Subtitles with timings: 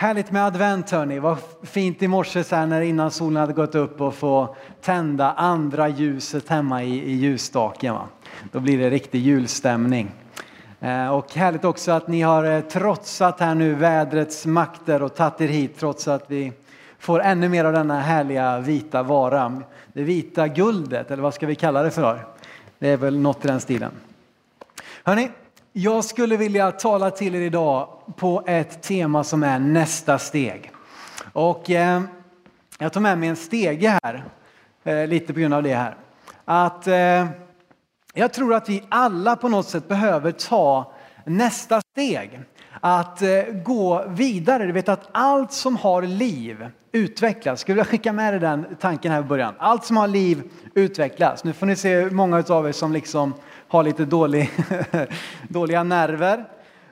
[0.00, 1.18] Härligt med advent hörni.
[1.18, 5.32] Vad fint i morse så här när innan solen hade gått upp och få tända
[5.32, 7.94] andra ljuset hemma i, i ljusstaken.
[7.94, 8.08] Va?
[8.52, 10.10] Då blir det riktig julstämning.
[10.80, 15.40] Eh, och härligt också att ni har eh, trotsat här nu vädrets makter och tagit
[15.40, 16.52] er hit trots att vi
[16.98, 19.62] får ännu mer av denna härliga vita vara.
[19.92, 22.26] Det vita guldet, eller vad ska vi kalla det för?
[22.78, 23.92] Det är väl något i den stilen.
[25.04, 25.30] Hörni,
[25.72, 30.70] jag skulle vilja tala till er idag på ett tema som är nästa steg.
[31.32, 32.02] Och eh,
[32.78, 34.24] jag tar med mig en stege här,
[34.84, 35.96] eh, lite på grund av det här.
[36.44, 37.26] Att eh,
[38.14, 40.92] jag tror att vi alla på något sätt behöver ta
[41.24, 42.40] nästa steg.
[42.80, 44.66] Att eh, gå vidare.
[44.66, 47.60] Du vet att allt som har liv utvecklas.
[47.60, 49.54] Skulle jag skicka med dig den tanken här i början.
[49.58, 50.42] Allt som har liv
[50.74, 51.44] utvecklas.
[51.44, 53.34] Nu får ni se hur många av er som liksom
[53.70, 54.50] har lite dålig,
[55.48, 56.44] dåliga nerver.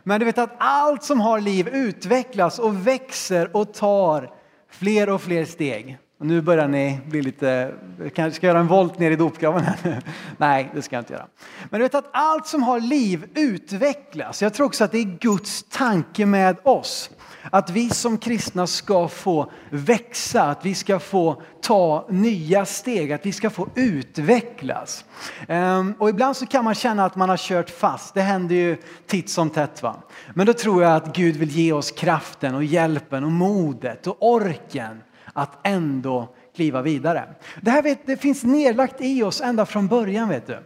[0.02, 4.30] Men du vet att allt som har liv utvecklas och växer och tar
[4.70, 5.98] fler och fler steg.
[6.18, 7.74] Och nu börjar ni bli lite,
[8.14, 10.02] kanske ska göra en volt ner i dopgraven här
[10.36, 11.26] Nej, det ska jag inte göra.
[11.70, 14.42] Men du vet att allt som har liv utvecklas.
[14.42, 17.10] Jag tror också att det är Guds tanke med oss.
[17.50, 23.26] Att vi som kristna ska få växa, att vi ska få ta nya steg, att
[23.26, 25.04] vi ska få utvecklas.
[25.48, 28.14] Ehm, och ibland så kan man känna att man har kört fast.
[28.14, 29.82] Det händer ju titt som tätt.
[29.82, 29.96] Va?
[30.34, 34.16] Men då tror jag att Gud vill ge oss kraften och hjälpen och modet och
[34.20, 35.00] orken
[35.38, 37.24] att ändå kliva vidare.
[37.60, 40.28] Det här vet, det finns nedlagt i oss ända från början.
[40.28, 40.58] vet du.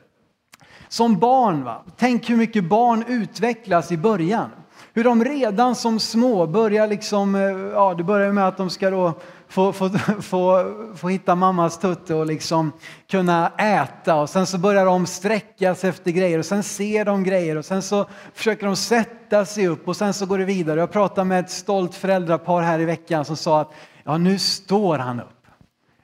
[0.89, 1.83] Som barn, va?
[1.97, 4.51] tänk hur mycket barn utvecklas i början.
[4.95, 7.41] Hur de redan som små börjar liksom, eh,
[7.73, 9.13] ja det börjar med att de ska då
[9.49, 12.73] få, få, få, få hitta mammas tutte och liksom
[13.11, 17.57] kunna äta och sen så börjar de sträckas efter grejer och sen ser de grejer
[17.57, 20.81] och sen så försöker de sätta sig upp och sen så går det vidare.
[20.81, 23.73] Jag pratade med ett stolt föräldrapar här i veckan som sa att
[24.05, 25.47] ja nu står han upp.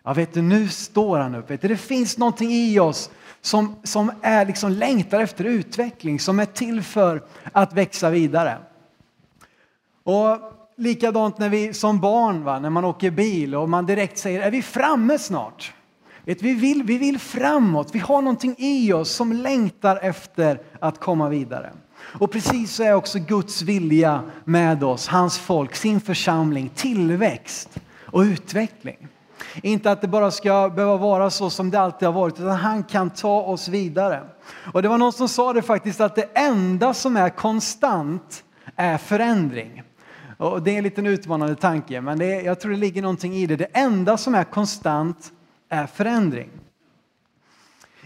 [0.05, 1.51] Ja vet du, nu står han upp.
[1.51, 6.41] Vet du, det finns någonting i oss som, som är liksom längtar efter utveckling, som
[6.41, 7.23] är till för
[7.53, 8.59] att växa vidare.
[10.05, 10.39] Och
[10.77, 14.51] likadant när vi som barn, va, när man åker bil och man direkt säger är
[14.51, 15.73] vi framme snart?
[16.25, 21.01] Vet, vi, vill, vi vill framåt, vi har någonting i oss som längtar efter att
[21.01, 21.71] komma vidare.
[22.19, 27.81] Och precis så är också Guds vilja med oss, hans folk, sin församling, tillväxt
[28.13, 29.09] och utveckling.
[29.63, 32.85] Inte att det bara ska behöva vara så som det alltid har varit, utan han
[32.85, 34.23] kan ta oss vidare.
[34.73, 38.45] Och det var någon som sa det faktiskt att det enda som är konstant
[38.77, 39.83] är förändring.
[40.37, 43.35] Och det är en liten utmanande tanke, men det är, jag tror det ligger någonting
[43.35, 43.57] i det.
[43.57, 45.33] Det enda som är konstant
[45.69, 46.51] är förändring.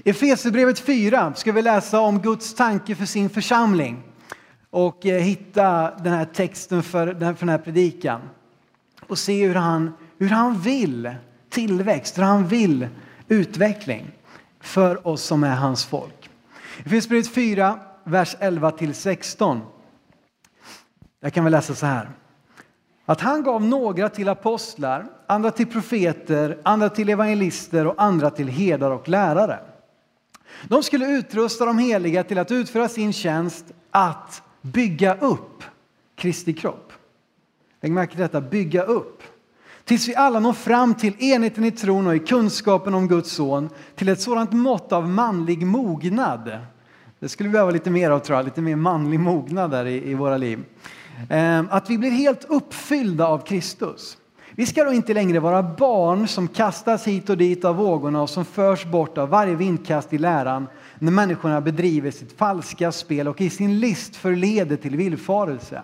[0.04, 4.02] I Efesierbrevet 4 ska vi läsa om Guds tanke för sin församling
[4.70, 8.20] och eh, hitta den här texten för den här predikan
[9.12, 11.14] och se hur han, hur han vill
[11.48, 12.88] tillväxt, hur han vill
[13.28, 14.10] utveckling
[14.60, 16.30] för oss som är hans folk.
[16.78, 19.60] I Efesierbrevet 4, vers 11 till 16.
[21.20, 22.10] Jag kan väl läsa så här.
[23.04, 28.48] Att han gav några till apostlar, andra till profeter, andra till evangelister och andra till
[28.48, 29.58] herdar och lärare.
[30.68, 35.64] De skulle utrusta de heliga till att utföra sin tjänst att bygga upp
[36.16, 36.91] Kristi kropp.
[37.82, 39.22] Lägg märke till detta, bygga upp.
[39.84, 43.68] Tills vi alla når fram till enheten i tron och i kunskapen om Guds son,
[43.96, 46.58] till ett sådant mått av manlig mognad.
[47.18, 50.10] Det skulle vi behöva lite mer av tror jag, lite mer manlig mognad där i,
[50.10, 50.64] i våra liv.
[51.30, 54.16] Ehm, att vi blir helt uppfyllda av Kristus.
[54.50, 58.30] Vi ska då inte längre vara barn som kastas hit och dit av vågorna och
[58.30, 60.66] som förs bort av varje vindkast i läran
[60.98, 65.82] när människorna bedriver sitt falska spel och i sin list förleder till villfarelse.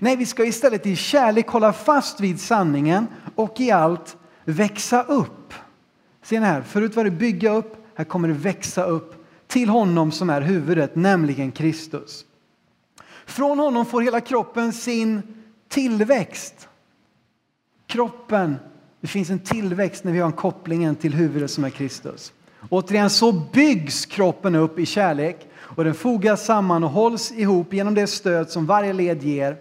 [0.00, 5.54] Nej, vi ska istället i kärlek hålla fast vid sanningen och i allt växa upp.
[6.22, 10.30] Se här, förut var det bygga upp, här kommer det växa upp till honom som
[10.30, 12.24] är huvudet, nämligen Kristus.
[13.26, 15.22] Från honom får hela kroppen sin
[15.68, 16.68] tillväxt.
[17.86, 18.56] Kroppen,
[19.00, 22.32] det finns en tillväxt när vi har kopplingen till huvudet som är Kristus.
[22.68, 27.94] Återigen så byggs kroppen upp i kärlek och den fogas samman och hålls ihop genom
[27.94, 29.56] det stöd som varje led ger.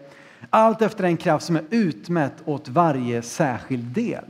[0.49, 4.25] Allt efter den kraft som är utmätt åt varje särskild del.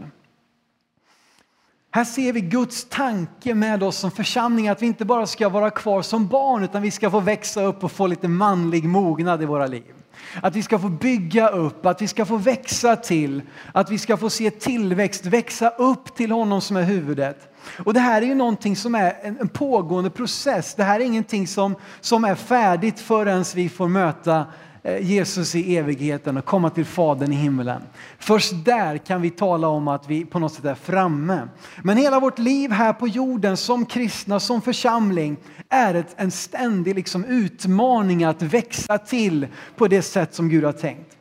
[1.91, 5.69] Här ser vi Guds tanke med oss som församling att vi inte bara ska vara
[5.69, 9.45] kvar som barn utan vi ska få växa upp och få lite manlig mognad i
[9.45, 9.93] våra liv.
[10.41, 13.41] Att vi ska få bygga upp, att vi ska få växa till,
[13.73, 17.55] att vi ska få se tillväxt, växa upp till honom som är huvudet.
[17.85, 20.75] Och det här är ju någonting som är en pågående process.
[20.75, 24.45] Det här är ingenting som, som är färdigt förrän vi får möta
[24.83, 27.81] Eh, Jesus i evigheten och komma till Fadern i himlen.
[28.19, 31.47] Först där kan vi tala om att vi på något sätt är framme.
[31.83, 35.37] Men hela vårt liv här på jorden som kristna, som församling
[35.69, 40.71] är ett, en ständig liksom utmaning att växa till på det sätt som Gud har
[40.71, 41.15] tänkt.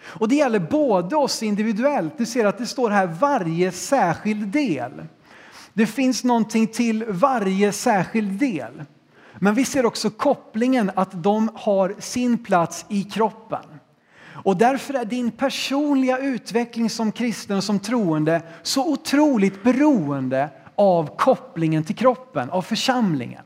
[0.00, 4.92] Och det gäller både oss individuellt, du ser att det står här varje särskild del.
[5.72, 8.84] Det finns någonting till varje särskild del.
[9.40, 13.64] Men vi ser också kopplingen att de har sin plats i kroppen.
[14.44, 21.16] Och därför är din personliga utveckling som kristen och som troende så otroligt beroende av
[21.16, 23.44] kopplingen till kroppen, av församlingen.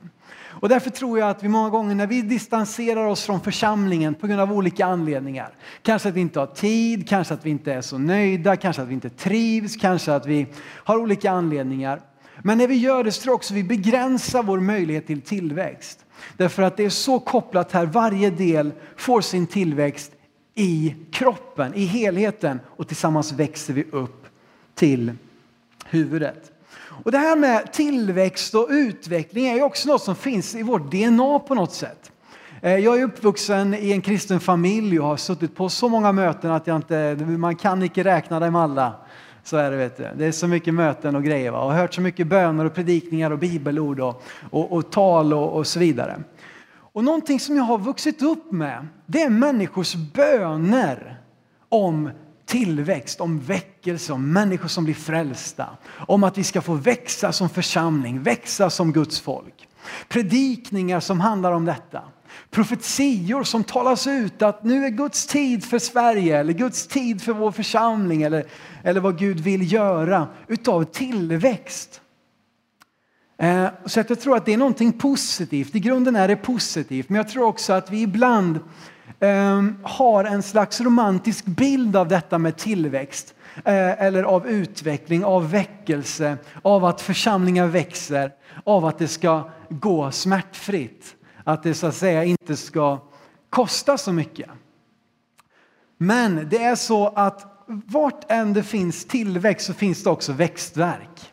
[0.63, 4.27] Och därför tror jag att vi många gånger när vi distanserar oss från församlingen på
[4.27, 5.51] grund av olika anledningar,
[5.83, 8.89] kanske att vi inte har tid, kanske att vi inte är så nöjda, kanske att
[8.89, 12.01] vi inte trivs, kanske att vi har olika anledningar.
[12.45, 16.05] Men när vi gör det så tror jag också vi begränsar vår möjlighet till tillväxt.
[16.37, 20.13] Därför att det är så kopplat här, varje del får sin tillväxt
[20.55, 24.27] i kroppen, i helheten och tillsammans växer vi upp
[24.75, 25.13] till
[25.85, 26.53] huvudet.
[27.05, 31.39] Och det här med tillväxt och utveckling är också något som finns i vårt DNA
[31.39, 32.13] på något sätt.
[32.61, 36.51] Eh, jag är uppvuxen i en kristen familj och har suttit på så många möten
[36.51, 38.95] att jag inte, man kan inte räkna dem alla.
[39.45, 40.09] Så är det, vet du.
[40.17, 41.51] Det är så mycket möten och grejer.
[41.51, 41.61] Va?
[41.61, 45.67] Och hört så mycket böner och predikningar och bibelord och, och, och tal och, och
[45.67, 46.23] så vidare.
[46.75, 51.21] Och någonting som jag har vuxit upp med, det är människors böner
[51.69, 52.11] om
[52.47, 55.69] tillväxt, om väckelse, om människor som blir frälsta.
[55.89, 59.69] Om att vi ska få växa som församling, växa som Guds folk.
[60.09, 62.03] Predikningar som handlar om detta.
[62.51, 67.33] Profetior som talas ut att nu är Guds tid för Sverige eller Guds tid för
[67.33, 68.45] vår församling eller,
[68.83, 72.01] eller vad Gud vill göra utav tillväxt.
[73.43, 75.75] Eh, så att jag tror att det är någonting positivt.
[75.75, 77.09] I grunden är det positivt.
[77.09, 78.61] Men jag tror också att vi ibland
[79.21, 85.51] ehm, har en slags romantisk bild av detta med tillväxt eh, eller av utveckling, av
[85.51, 88.33] väckelse, av att församlingar växer,
[88.65, 91.17] av att det ska gå smärtfritt.
[91.45, 92.99] Att det så att säga inte ska
[93.51, 94.51] kosta så mycket.
[95.99, 101.33] Men det är så att vart än det finns tillväxt så finns det också växtverk.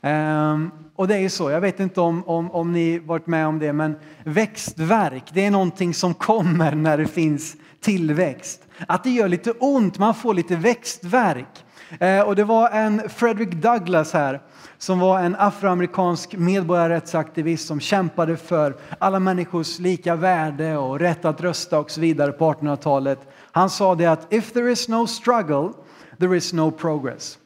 [0.00, 3.46] Ehm, och det är ju så, jag vet inte om, om, om ni varit med
[3.46, 8.62] om det, men växtverk, det är någonting som kommer när det finns tillväxt.
[8.88, 11.64] Att det gör lite ont, man får lite växtverk.
[12.00, 14.40] Eh, och det var en Frederick Douglass här
[14.78, 21.40] som var en afroamerikansk medborgarrättsaktivist som kämpade för alla människors lika värde och rätt att
[21.40, 23.18] rösta och så vidare på 1800-talet.
[23.52, 25.72] Han sa det att if there is no struggle,
[26.18, 27.38] there is no progress.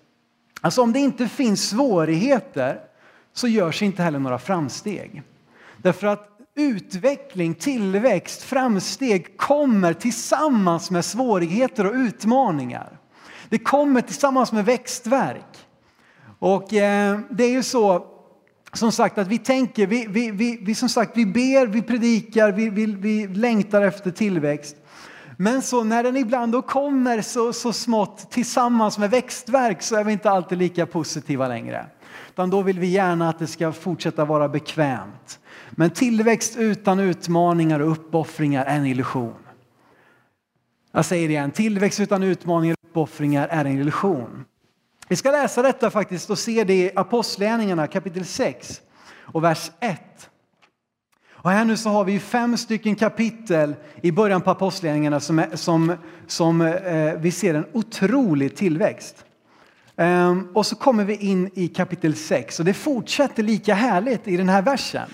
[0.61, 2.81] Alltså om det inte finns svårigheter
[3.33, 5.23] så görs inte heller några framsteg.
[5.77, 12.99] Därför att utveckling, tillväxt, framsteg kommer tillsammans med svårigheter och utmaningar.
[13.49, 15.67] Det kommer tillsammans med växtverk.
[16.39, 18.07] Och eh, det är ju så
[18.73, 22.53] som sagt att vi tänker, vi, vi, vi, vi, som sagt, vi ber, vi predikar,
[22.53, 24.77] vi, vi, vi längtar efter tillväxt.
[25.37, 30.05] Men så när den ibland då kommer så, så smått tillsammans med växtverk så är
[30.05, 31.87] vi inte alltid lika positiva längre.
[32.31, 35.39] Utan då vill vi gärna att det ska fortsätta vara bekvämt.
[35.71, 39.35] Men tillväxt utan utmaningar och uppoffringar är en illusion.
[40.93, 44.45] Jag säger det igen, tillväxt utan utmaningar uppoffringar är en illusion.
[45.09, 48.81] Vi ska läsa detta faktiskt och se det i Apostlagärningarna kapitel 6
[49.33, 50.01] och vers 1.
[51.29, 55.97] Och här nu så har vi fem stycken kapitel i början på Apostlagärningarna som, som,
[56.27, 59.25] som eh, vi ser en otrolig tillväxt.
[59.97, 64.37] Ehm, och så kommer vi in i kapitel 6 och det fortsätter lika härligt i
[64.37, 65.11] den här versen.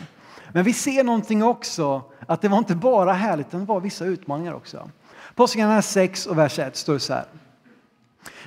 [0.52, 4.04] Men vi ser någonting också, att det var inte bara härligt, utan det var vissa
[4.04, 4.90] utmaningar också.
[5.30, 7.24] Apostlagärningarna 6 och vers 1 står det så här.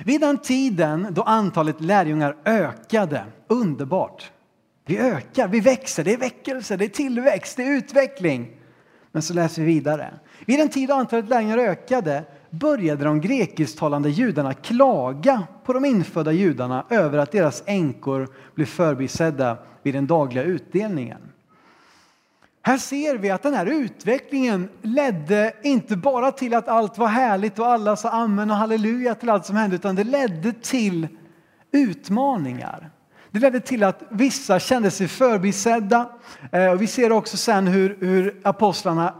[0.04, 4.30] Vid den tiden då antalet lärjungar ökade, underbart.
[4.86, 8.50] Vi ökar, vi växer, det är väckelse, det är tillväxt, det är utveckling.
[9.12, 10.14] Men så läser vi vidare.
[10.46, 16.32] Vid den tid då antalet lärjungar ökade började de grekisktalande judarna klaga på de infödda
[16.32, 21.20] judarna över att deras änkor blev förbisedda vid den dagliga utdelningen.
[22.66, 27.58] Här ser vi att den här utvecklingen ledde inte bara till att allt var härligt
[27.58, 31.08] och alla sa amen och halleluja till allt som hände, utan det ledde till
[31.72, 32.90] utmaningar.
[33.30, 36.08] Det ledde till att vissa kände sig förbisedda.
[36.52, 39.14] Eh, och vi ser också sen hur, hur apostlarna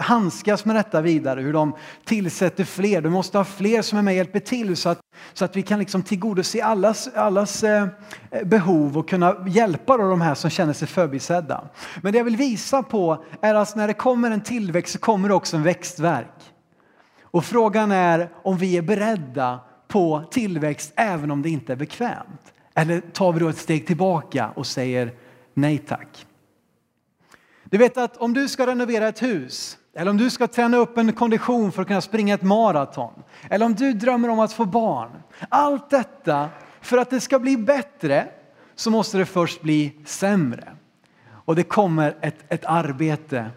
[0.00, 3.02] handskas med detta vidare, hur de tillsätter fler.
[3.02, 5.00] Du måste ha fler som är med och hjälper till så att,
[5.32, 7.86] så att vi kan liksom tillgodose allas, allas eh,
[8.44, 11.68] behov och kunna hjälpa då de här som känner sig förbisedda.
[12.02, 15.28] Men det jag vill visa på är att när det kommer en tillväxt så kommer
[15.28, 16.52] det också en växtverk.
[17.22, 22.52] Och frågan är om vi är beredda på tillväxt även om det inte är bekvämt.
[22.74, 25.12] Eller tar vi då ett steg tillbaka och säger
[25.54, 26.26] nej tack?
[27.72, 30.98] Du vet att om du ska renovera ett hus eller om du ska träna upp
[30.98, 34.64] en kondition för att kunna springa ett maraton eller om du drömmer om att få
[34.64, 35.10] barn.
[35.48, 36.48] Allt detta,
[36.80, 38.28] för att det ska bli bättre
[38.74, 40.72] så måste det först bli sämre.
[41.24, 43.50] Och det kommer ett, ett arbete,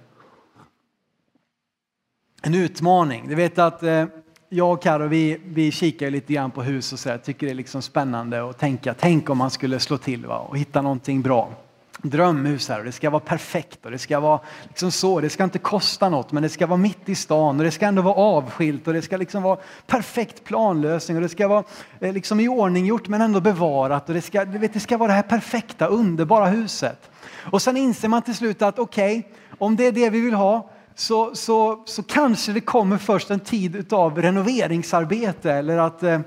[2.42, 3.28] en utmaning.
[3.28, 4.06] Du vet att eh,
[4.50, 7.54] jag och Karo, vi, vi kikar lite grann på hus och så här, tycker det
[7.54, 11.22] är liksom spännande att tänka, tänk om man skulle slå till va, och hitta någonting
[11.22, 11.65] bra.
[12.02, 15.44] Drömhus här och det ska vara perfekt och det ska vara liksom så, det ska
[15.44, 18.16] inte kosta något men det ska vara mitt i stan och det ska ändå vara
[18.16, 21.64] avskilt och det ska liksom vara perfekt planlösning och det ska vara
[22.00, 24.98] eh, liksom i ordning gjort men ändå bevarat och det ska, du vet, det ska
[24.98, 27.10] vara det här perfekta, underbara huset.
[27.52, 30.34] Och sen inser man till slut att okej, okay, om det är det vi vill
[30.34, 36.20] ha så, så, så kanske det kommer först en tid av renoveringsarbete eller att eh,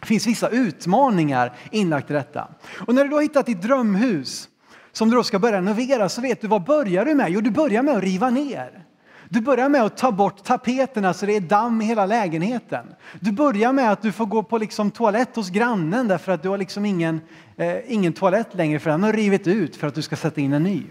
[0.00, 2.48] det finns vissa utmaningar inlagt i detta.
[2.86, 4.48] Och när du då har hittat ditt drömhus
[4.96, 7.30] som du då ska börja renovera så vet du vad börjar du med?
[7.30, 8.84] Jo, du börjar med att riva ner.
[9.28, 12.86] Du börjar med att ta bort tapeterna så det är damm i hela lägenheten.
[13.20, 16.48] Du börjar med att du får gå på liksom toalett hos grannen därför att du
[16.48, 17.20] har liksom ingen,
[17.56, 20.52] eh, ingen toalett längre för den har rivit ut för att du ska sätta in
[20.52, 20.82] en ny.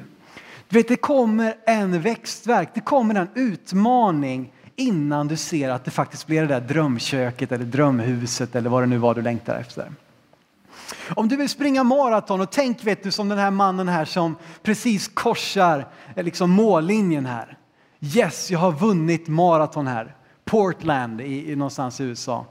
[0.70, 5.92] Du vet, det kommer en växtverk, det kommer en utmaning innan du ser att det
[5.92, 9.92] faktiskt blir det där drömköket eller drömhuset eller vad det nu var du längtar efter.
[11.16, 14.36] Om du vill springa maraton och tänk vet du som den här mannen här som
[14.64, 17.58] precis korsar eh, liksom mållinjen här.
[18.00, 20.16] Yes, jag har vunnit maraton här.
[20.46, 22.46] Portland i, i någonstans i USA.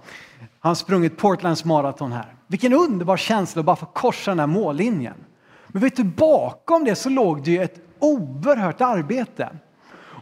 [0.61, 2.35] Han har sprungit Portlands maraton här.
[2.47, 5.25] Vilken underbar känsla att bara få korsa den här mållinjen.
[5.69, 9.49] Men vet du, bakom det så låg det ju ett oerhört arbete.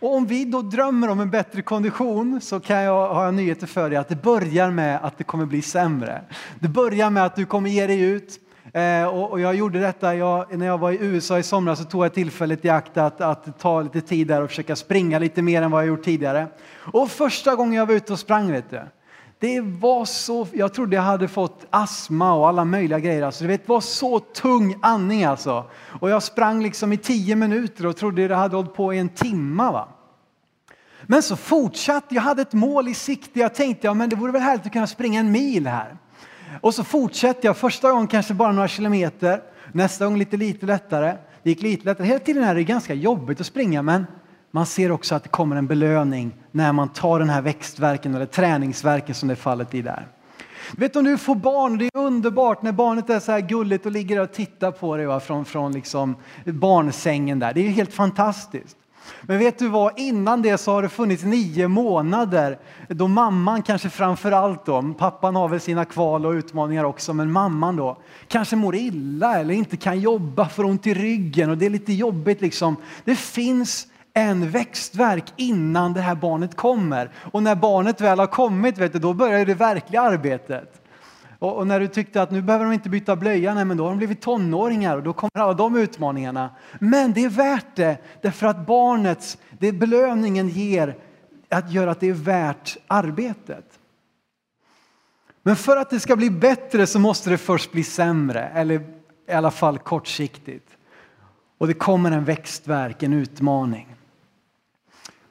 [0.01, 3.91] Och om vi då drömmer om en bättre kondition så kan jag ha nyheter för
[3.91, 6.23] dig att det börjar med att det kommer bli sämre.
[6.59, 8.41] Det börjar med att du kommer ge dig ut.
[8.73, 12.05] Eh, och, jag gjorde detta, jag, när jag var i USA i somras så tog
[12.05, 15.63] jag tillfället i akt att, att ta lite tid där och försöka springa lite mer
[15.63, 16.47] än vad jag gjort tidigare.
[16.73, 18.81] Och första gången jag var ute och sprang vet du,
[19.41, 23.23] det var så, jag trodde jag hade fått astma och alla möjliga grejer.
[23.23, 25.65] Alltså, det var så tung andning alltså.
[26.01, 29.09] Och jag sprang liksom i tio minuter och trodde det hade hållit på i en
[29.09, 29.63] timme.
[29.63, 29.89] Va?
[31.03, 33.41] Men så fortsatte jag, hade ett mål i sikte.
[33.41, 35.97] Jag tänkte ja, men det vore väl härligt att kunna springa en mil här.
[36.61, 39.43] Och så fortsatte jag, första gången kanske bara några kilometer,
[39.73, 41.17] nästa gång lite, lite lättare.
[41.43, 42.07] Det gick lite lättare.
[42.07, 44.07] Hela tiden är det ganska jobbigt att springa men
[44.51, 48.27] man ser också att det kommer en belöning när man tar den här växtverken eller
[48.27, 50.07] träningsverken som det är fallet i där.
[50.77, 53.93] Vet om du får barn, det är underbart när barnet är så här gulligt och
[53.93, 57.55] ligger och tittar på dig va, från, från liksom barnsängen där.
[57.55, 58.77] Det är helt fantastiskt.
[59.23, 63.91] Men vet du vad, innan det så har det funnits nio månader då mamman kanske
[63.91, 68.57] framför allt då, pappan har väl sina kval och utmaningar också, men mamman då kanske
[68.57, 72.41] mår illa eller inte kan jobba för ont i ryggen och det är lite jobbigt
[72.41, 72.77] liksom.
[73.05, 77.11] Det finns en växtverk innan det här barnet kommer.
[77.33, 80.83] Och när barnet väl har kommit, vet du, då börjar det verkliga arbetet.
[81.39, 83.85] Och, och, när du tyckte att nu behöver de inte byta blöja, nej, men då
[83.85, 86.51] har de blivit tonåringar och då kommer alla de utmaningarna.
[86.81, 90.97] Men det är värt det, därför att barnets, det belöningen ger,
[91.49, 93.65] att göra att det är värt arbetet.
[95.43, 98.81] Men för att det ska bli bättre så måste det först bli sämre, eller
[99.29, 100.69] i alla fall kortsiktigt.
[101.59, 103.97] Och det kommer en växtverk, en utmaning.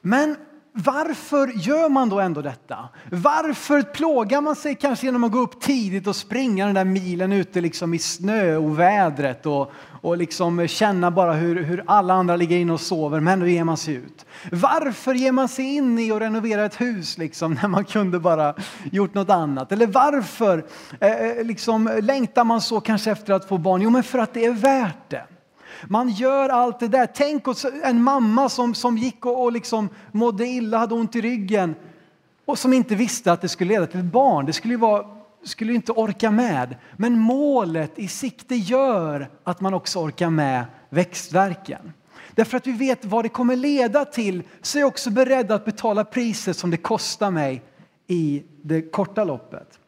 [0.00, 0.36] Men
[0.72, 2.88] varför gör man då ändå detta?
[3.10, 7.32] Varför plågar man sig kanske genom att gå upp tidigt och springa den där milen
[7.32, 12.72] ute liksom i snöovädret och, och liksom känna bara hur, hur alla andra ligger inne
[12.72, 14.26] och sover, men då ger man sig ut.
[14.52, 18.54] Varför ger man sig in i att renovera ett hus liksom, när man kunde bara
[18.92, 19.72] gjort något annat?
[19.72, 20.64] Eller varför
[21.00, 23.82] eh, eh liksom, längtar man så kanske efter att få barn?
[23.82, 25.24] Jo, men för att det är värt det.
[25.88, 27.06] Man gör allt det där.
[27.06, 31.20] Tänk oss en mamma som, som gick och, och liksom mådde illa, hade ont i
[31.20, 31.74] ryggen
[32.44, 34.46] och som inte visste att det skulle leda till ett barn.
[34.46, 35.04] Det skulle ju vara
[35.42, 36.76] skulle inte orka med.
[36.96, 41.92] Men målet i sikte gör att man också orkar med växtverken.
[42.34, 45.64] Därför att vi vet vad det kommer leda till så är jag också beredd att
[45.64, 47.62] betala priset som det kostar mig
[48.06, 49.78] i det korta loppet.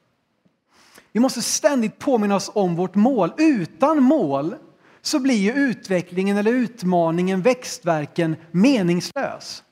[1.13, 3.33] Vi måste ständigt påminna oss om vårt mål.
[3.37, 4.57] Utan mål
[5.02, 9.62] så blir ju utvecklingen eller utmaningen, växtverken meningslös.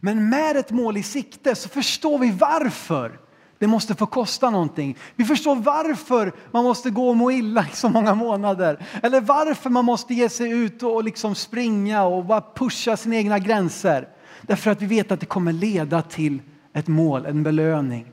[0.00, 3.18] Men med ett mål i sikte så förstår vi varför
[3.58, 4.96] det måste få kosta någonting.
[5.16, 8.86] Vi förstår varför man måste gå och må illa i så många månader.
[9.02, 13.38] Eller varför man måste ge sig ut och liksom springa och bara pusha sina egna
[13.38, 14.08] gränser.
[14.42, 16.42] Därför att vi vet att det kommer leda till
[16.72, 18.06] ett mål, en belöning.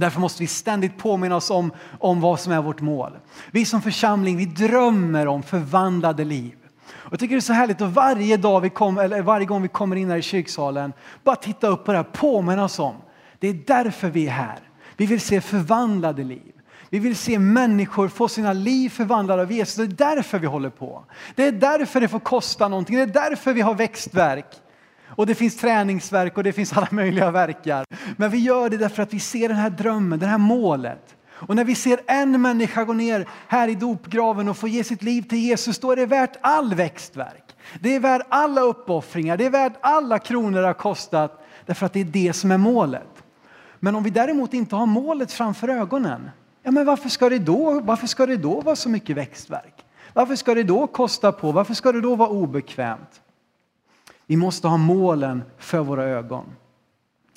[0.00, 3.12] Därför måste vi ständigt påminna oss om, om vad som är vårt mål.
[3.50, 6.54] Vi som församling vi drömmer om förvandlade liv.
[6.88, 9.62] Och jag tycker det är så härligt att varje, dag vi kom, eller varje gång
[9.62, 10.92] vi kommer in här i kyrksalen
[11.24, 12.94] bara titta upp på det här, påminna oss om
[13.44, 14.58] det är därför vi är här.
[14.96, 16.52] Vi vill se förvandlade liv.
[16.90, 19.88] Vi vill se människor få sina liv förvandlade av Jesus.
[19.88, 21.04] Det är därför vi håller på.
[21.34, 22.96] Det är därför det får kosta någonting.
[22.96, 24.46] Det är därför vi har växtverk.
[25.16, 27.84] Och det finns träningsverk och det finns alla möjliga verkar.
[28.16, 31.16] Men vi gör det därför att vi ser den här drömmen, det här målet.
[31.30, 35.02] Och när vi ser en människa gå ner här i dopgraven och få ge sitt
[35.02, 37.56] liv till Jesus, då är det värt all växtverk.
[37.80, 41.92] Det är värt alla uppoffringar, det är värt alla kronor det har kostat, därför att
[41.92, 43.22] det är det som är målet.
[43.80, 46.30] Men om vi däremot inte har målet framför ögonen,
[46.62, 49.84] ja men varför ska det då, varför ska det då vara så mycket växtverk?
[50.12, 51.52] Varför ska det då kosta på?
[51.52, 53.20] Varför ska det då vara obekvämt?
[54.26, 56.44] Vi måste ha målen för våra ögon.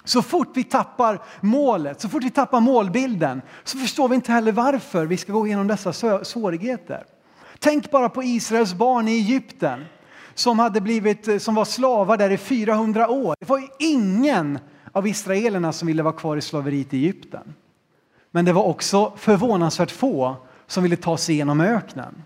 [0.04, 4.52] Så fort vi tappar målet, så fort vi tappar målbilden, så förstår vi inte heller
[4.52, 7.04] varför vi ska gå igenom dessa svårigheter.
[7.60, 9.86] Tänk bara på Israels barn i Egypten
[10.34, 13.36] som, hade blivit, eh, som var slavar där i 400 år.
[13.40, 14.60] Det var ju ingen
[14.92, 17.54] av israelerna som ville vara kvar i slaveriet i Egypten.
[18.32, 20.36] Men det var också förvånansvärt få
[20.68, 22.24] som ville ta sig igenom öknen.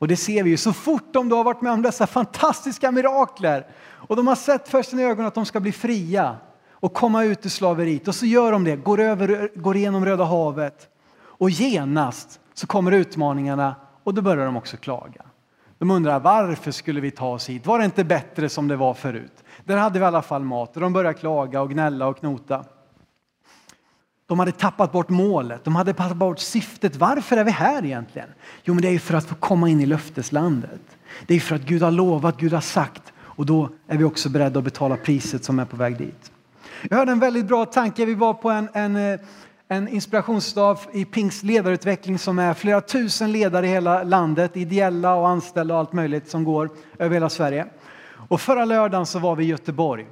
[0.00, 2.90] Och det ser vi ju så fort de då har varit med om dessa fantastiska
[2.90, 6.36] mirakler och de har sett för sina ögon att de ska bli fria
[6.70, 10.24] och komma ut ur slaveriet och så gör de det, går, över, går igenom Röda
[10.24, 10.88] havet
[11.22, 15.24] och genast så kommer utmaningarna och då börjar de också klaga.
[15.78, 17.66] De undrar varför skulle vi ta oss hit?
[17.66, 19.44] Var det inte bättre som det var förut?
[19.64, 22.64] Där hade vi i alla fall mat och de börjar klaga och gnälla och knota.
[24.30, 26.96] De hade tappat bort målet, de hade tappat bort syftet.
[26.96, 28.28] Varför är vi här egentligen?
[28.64, 30.80] Jo, men det är för att få komma in i löfteslandet.
[31.26, 34.28] Det är för att Gud har lovat, Gud har sagt och då är vi också
[34.28, 36.32] beredda att betala priset som är på väg dit.
[36.90, 38.04] Jag hörde en väldigt bra tanke.
[38.04, 39.20] Vi var på en, en, eh,
[39.68, 45.28] en inspirationsdag i Pings ledarutveckling som är flera tusen ledare i hela landet, ideella och
[45.28, 47.66] anställda och allt möjligt som går över hela Sverige.
[48.28, 50.06] Och förra lördagen så var vi i Göteborg.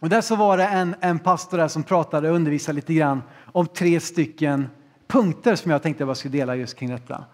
[0.00, 3.22] Och där så var det en, en pastor där som pratade och undervisade lite grann
[3.52, 4.68] om tre stycken
[5.06, 7.24] punkter som jag tänkte jag skulle dela just kring detta.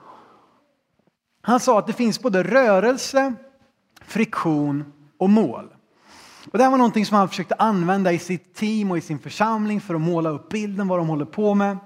[1.42, 3.35] Han sa att det finns både rörelse,
[4.07, 5.68] friktion och mål.
[6.53, 9.18] Och det här var någonting som han försökte använda i sitt team och i sin
[9.18, 11.79] församling för att måla upp bilden vad de håller på med.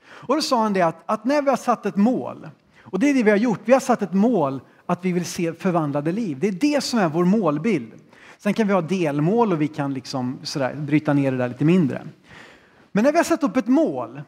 [0.00, 2.48] Och då sa han det att, att när vi har satt ett mål,
[2.82, 5.24] och det är det vi har gjort, vi har satt ett mål att vi vill
[5.24, 6.38] se förvandlade liv.
[6.40, 7.92] Det är det som är vår målbild.
[8.38, 11.64] Sen kan vi ha delmål och vi kan liksom sådär, bryta ner det där lite
[11.64, 12.02] mindre.
[12.92, 14.22] Men när vi har satt upp ett mål,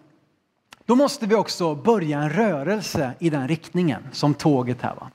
[0.84, 4.94] då måste vi också börja en rörelse i den riktningen, som tåget här.
[4.94, 5.10] Va?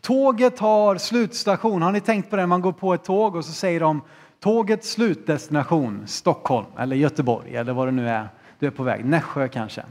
[0.00, 1.82] Tåget har slutstation.
[1.82, 2.46] Har ni tänkt på det?
[2.46, 4.00] Man går på ett tåg och så säger de
[4.40, 9.04] tågets slutdestination Stockholm eller Göteborg eller vad det nu är du är på väg.
[9.04, 9.84] Nässjö kanske.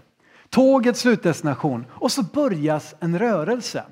[0.50, 3.84] Tågets slutdestination och så börjas en rörelse.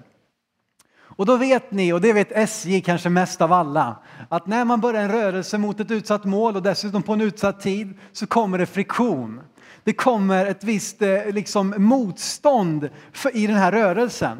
[1.18, 3.96] Och då vet ni, och det vet SJ kanske mest av alla,
[4.30, 7.62] att när man börjar en rörelse mot ett utsatt mål och dessutom på en utsatt
[7.62, 9.42] tid så kommer det friktion.
[9.84, 12.90] Det kommer ett visst eh, liksom, motstånd
[13.34, 14.38] i den här rörelsen.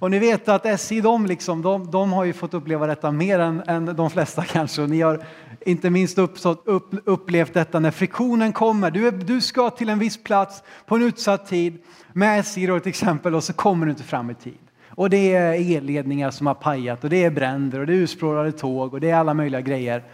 [0.00, 3.38] Och ni vet att SJ de, liksom, de, de har ju fått uppleva detta mer
[3.38, 4.82] än, än de flesta kanske.
[4.82, 5.24] Och ni har
[5.60, 8.90] inte minst upp, upp, upplevt detta när friktionen kommer.
[8.90, 12.80] Du, är, du ska till en viss plats på en utsatt tid med SJ då
[12.80, 14.58] till exempel och så kommer du inte fram i tid.
[14.96, 18.52] Och det är elledningar som har pajat och det är bränder och det är urspårade
[18.52, 20.04] tåg och det är alla möjliga grejer.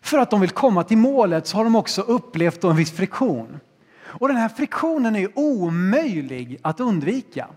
[0.00, 3.60] För att de vill komma till målet så har de också upplevt en viss friktion.
[4.04, 7.48] Och den här friktionen är omöjlig att undvika.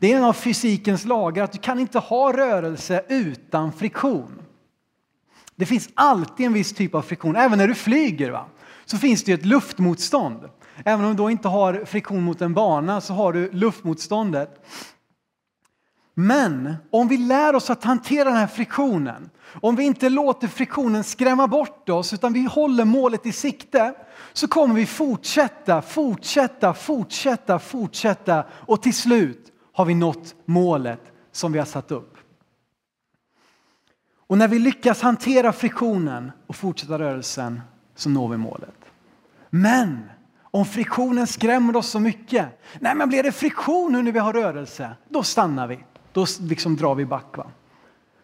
[0.00, 4.42] Det är en av fysikens lagar att du kan inte ha rörelse utan friktion.
[5.56, 8.46] Det finns alltid en viss typ av friktion, även när du flyger va?
[8.90, 10.48] så finns det ett luftmotstånd.
[10.84, 14.66] Även om du då inte har friktion mot en bana så har du luftmotståndet.
[16.20, 21.04] Men om vi lär oss att hantera den här friktionen, om vi inte låter friktionen
[21.04, 23.94] skrämma bort oss utan vi håller målet i sikte
[24.32, 31.52] så kommer vi fortsätta, fortsätta, fortsätta, fortsätta och till slut har vi nått målet som
[31.52, 32.16] vi har satt upp.
[34.26, 37.60] Och när vi lyckas hantera friktionen och fortsätta rörelsen
[37.94, 38.78] så når vi målet.
[39.50, 40.10] Men
[40.42, 42.46] om friktionen skrämmer oss så mycket,
[42.80, 45.84] nej men blir det friktion nu när vi har rörelse, då stannar vi.
[46.18, 47.36] Då liksom drar vi back.
[47.36, 47.46] Va?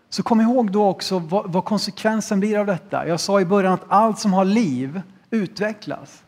[0.08, 3.08] Så kom ihåg då också vad, vad konsekvensen blir av detta.
[3.08, 6.24] Jag sa i början att allt som har liv utvecklas.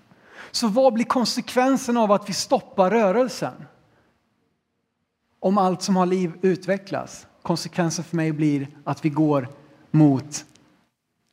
[0.51, 3.53] Så vad blir konsekvensen av att vi stoppar rörelsen?
[5.41, 7.27] Om allt som har liv utvecklas.
[7.43, 9.49] Konsekvensen för mig blir att vi går
[9.91, 10.45] mot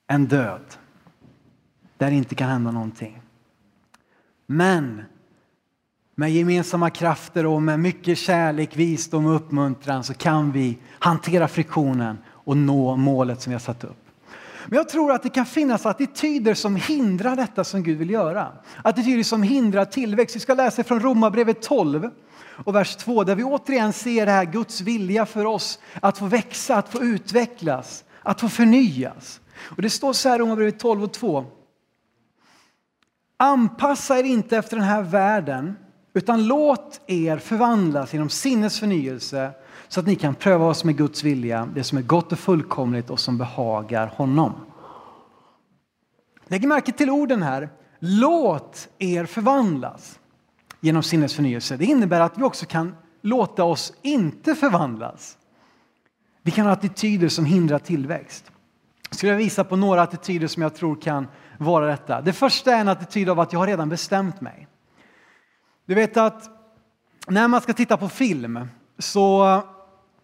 [0.08, 0.66] en död.
[1.98, 3.22] Där det inte kan hända någonting.
[4.46, 5.02] Men
[6.16, 12.18] med gemensamma krafter och med mycket kärlek, visdom och uppmuntran så kan vi hantera friktionen
[12.28, 13.98] och nå målet som vi har satt upp.
[14.68, 18.48] Men jag tror att det kan finnas attityder som hindrar detta som Gud vill göra.
[18.84, 20.36] Attityder som hindrar tillväxt.
[20.36, 22.10] Vi ska läsa från Romarbrevet 12
[22.66, 26.26] och vers 2 där vi återigen ser det här Guds vilja för oss att få
[26.26, 29.42] växa, att få utvecklas, att få förnyas.
[29.62, 31.46] Och det står så här i Romarbrevet 12 och 2.
[33.38, 35.76] Anpassa er inte efter den här världen
[36.14, 39.52] utan låt er förvandlas genom sinnes förnyelse
[39.88, 42.40] så att ni kan pröva vad som är Guds vilja, det som är gott och
[42.40, 44.54] fullkomligt och som behagar honom.
[46.48, 47.70] Lägg märke till orden här.
[48.00, 50.20] Låt er förvandlas
[50.82, 51.78] genom sinnesförnyelse.
[51.78, 55.38] Det innebär att vi också kan låta oss inte förvandlas.
[56.42, 58.52] Vi kan ha attityder som hindrar tillväxt.
[59.10, 62.22] Jag skulle visa på några attityder som jag tror kan vara detta.
[62.22, 64.68] Det första är en attityd av att jag har redan bestämt mig.
[65.86, 66.50] Du vet att
[67.28, 68.68] när man ska titta på film
[69.00, 69.60] så,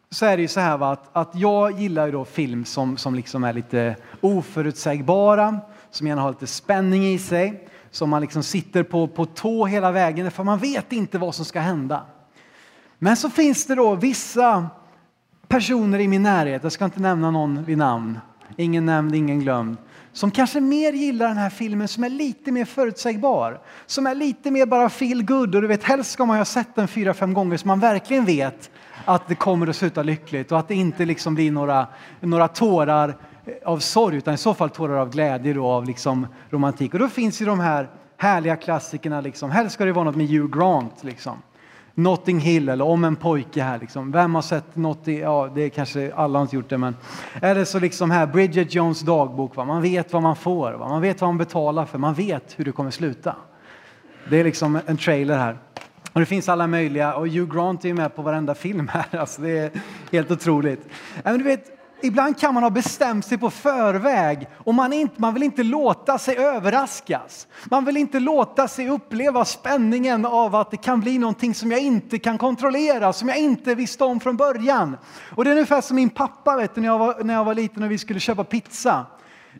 [0.09, 2.97] så är det ju så här va, att, att jag gillar ju då film som,
[2.97, 5.59] som liksom är lite oförutsägbara,
[5.91, 9.91] som gärna har lite spänning i sig, som man liksom sitter på, på tå hela
[9.91, 12.05] vägen för man vet inte vad som ska hända.
[12.99, 14.67] Men så finns det då vissa
[15.47, 18.19] personer i min närhet, jag ska inte nämna någon vid namn,
[18.57, 19.77] ingen nämnd, ingen glömd,
[20.13, 23.61] som kanske mer gillar den här filmen som är lite mer förutsägbar.
[23.85, 26.75] Som är lite mer bara feel good och du vet helst ska man ha sett
[26.75, 28.69] den fyra, fem gånger så man verkligen vet
[29.05, 31.87] att det kommer att sluta lyckligt och att det inte liksom blir några,
[32.19, 33.17] några tårar
[33.65, 36.93] av sorg utan i så fall tårar av glädje och av liksom romantik.
[36.93, 39.51] Och då finns ju de här härliga klassikerna liksom.
[39.51, 41.41] Helst ska det vara något med Hugh Grant liksom.
[42.03, 43.79] Notting Hill eller Om en pojke här.
[43.79, 44.11] Liksom.
[44.11, 45.19] Vem har sett Notting...
[45.19, 46.95] Ja, det är kanske alla har inte gjort det, men
[47.41, 49.55] eller så liksom här Bridget Jones dagbok.
[49.55, 49.65] Va?
[49.65, 50.89] Man vet vad man får, va?
[50.89, 53.35] man vet vad man betalar för, man vet hur det kommer sluta.
[54.29, 55.57] Det är liksom en trailer här.
[56.13, 59.05] Och det finns alla möjliga, och Hugh Grant är med på varenda film här.
[59.19, 59.71] Alltså det är
[60.11, 60.89] helt otroligt.
[61.23, 65.33] Men du vet, Ibland kan man ha bestämt sig på förväg och man, inte, man
[65.33, 67.47] vill inte låta sig överraskas.
[67.65, 71.79] Man vill inte låta sig uppleva spänningen av att det kan bli någonting som jag
[71.79, 74.97] inte kan kontrollera, som jag inte visste om från början.
[75.35, 77.53] Och det är ungefär som min pappa vet du, när, jag var, när jag var
[77.53, 79.05] liten och vi skulle köpa pizza.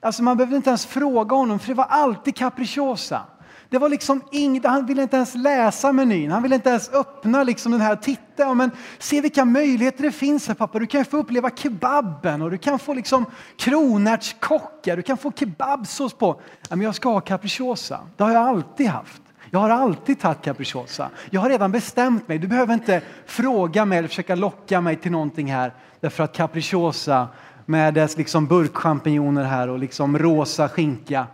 [0.02, 3.21] Alltså man behövde inte ens fråga honom för det var alltid capricciosa.
[3.69, 7.43] Det var liksom inget, han ville inte ens läsa menyn, han ville inte ens öppna
[7.43, 8.53] liksom den här titta.
[8.53, 10.79] Men se vilka möjligheter det finns här pappa.
[10.79, 13.25] Du kan få uppleva kebaben och du kan få liksom
[13.58, 16.41] kronärtskocka, du kan få kebabsås på.
[16.69, 19.21] Men jag ska ha capricciosa, det har jag alltid haft.
[19.51, 21.10] Jag har alltid tagit capricciosa.
[21.29, 22.38] Jag har redan bestämt mig.
[22.38, 25.73] Du behöver inte fråga mig eller försöka locka mig till någonting här.
[25.99, 27.27] Därför att capricciosa
[27.65, 31.27] med dess liksom burkchampinjoner här och liksom rosa skinka.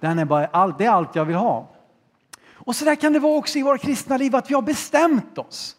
[0.00, 1.68] Den är bara, det är allt jag vill ha.
[2.64, 5.38] Och så där kan det vara också i våra kristna liv att vi har bestämt
[5.38, 5.76] oss.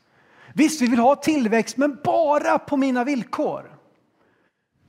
[0.54, 3.74] Visst, vi vill ha tillväxt, men bara på mina villkor.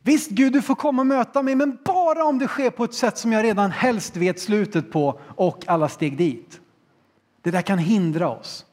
[0.02, 2.94] Visst, Gud, du får komma och möta mig, men bara om det sker på ett
[2.94, 6.60] sätt som jag redan helst vet slutet på och alla steg dit.
[7.42, 8.66] Det där kan hindra oss.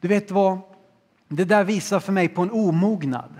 [0.00, 0.58] Du vet vad?
[1.28, 3.30] Det där visar för mig på en omognad.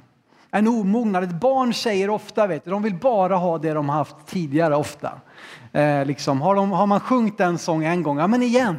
[0.50, 1.24] En omognad.
[1.24, 5.20] Ett barn säger ofta, vet du, de vill bara ha det de haft tidigare ofta.
[5.72, 8.76] Eh, liksom, har, de, har man sjungit en sång en gång, ja men igen.